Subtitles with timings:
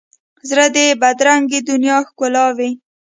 [0.49, 2.71] زړه د بدرنګه دنیا ښکلاوي.